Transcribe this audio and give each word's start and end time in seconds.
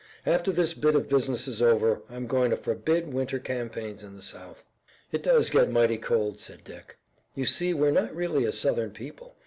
After 0.25 0.51
this 0.51 0.73
bit 0.73 0.95
of 0.95 1.07
business 1.07 1.47
is 1.47 1.61
over 1.61 2.01
I'm 2.09 2.25
going 2.25 2.49
to 2.49 2.57
forbid 2.57 3.13
winter 3.13 3.37
campaigns 3.37 4.01
in 4.03 4.15
the 4.15 4.23
south." 4.23 4.67
"It 5.11 5.21
does 5.21 5.51
get 5.51 5.69
mighty 5.69 5.99
cold," 5.99 6.39
said 6.39 6.63
Dick. 6.63 6.97
"You 7.35 7.45
see 7.45 7.75
we're 7.75 7.91
not 7.91 8.15
really 8.15 8.45
a 8.45 8.51
southern 8.51 8.89
people. 8.89 9.35